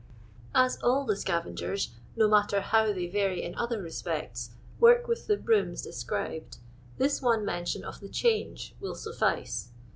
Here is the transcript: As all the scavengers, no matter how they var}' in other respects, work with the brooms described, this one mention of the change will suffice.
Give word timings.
As 0.55 0.81
all 0.81 1.05
the 1.05 1.15
scavengers, 1.15 1.91
no 2.15 2.27
matter 2.27 2.59
how 2.59 2.91
they 2.91 3.05
var}' 3.05 3.33
in 3.35 3.53
other 3.53 3.79
respects, 3.79 4.49
work 4.79 5.07
with 5.07 5.27
the 5.27 5.37
brooms 5.37 5.83
described, 5.83 6.57
this 6.97 7.21
one 7.21 7.45
mention 7.45 7.83
of 7.85 7.99
the 7.99 8.09
change 8.09 8.73
will 8.79 8.95
suffice. 8.95 9.69